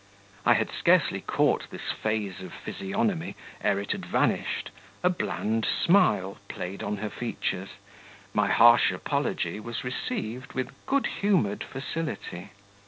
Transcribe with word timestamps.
I 0.47 0.55
had 0.55 0.71
scarcely 0.71 1.21
caught 1.21 1.69
this 1.69 1.91
phase 1.91 2.41
of 2.41 2.51
physiognomy 2.55 3.35
ere 3.63 3.77
it 3.79 3.91
had 3.91 4.03
vanished; 4.03 4.71
a 5.03 5.11
bland 5.11 5.63
smile 5.63 6.39
played 6.47 6.81
on 6.81 6.97
her 6.97 7.09
features; 7.11 7.69
my 8.33 8.47
harsh 8.47 8.91
apology 8.91 9.59
was 9.59 9.83
received 9.83 10.53
with 10.53 10.73
good 10.87 11.05
humoured 11.21 11.63
facility. 11.63 12.49